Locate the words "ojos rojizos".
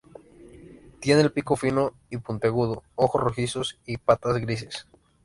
2.95-3.77